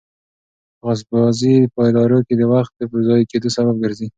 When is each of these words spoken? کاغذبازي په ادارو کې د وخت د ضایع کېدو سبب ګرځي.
کاغذبازي 0.81 1.55
په 1.73 1.79
ادارو 1.89 2.19
کې 2.27 2.33
د 2.37 2.41
وخت 2.53 2.71
د 2.79 2.81
ضایع 3.07 3.25
کېدو 3.31 3.49
سبب 3.57 3.75
ګرځي. 3.83 4.07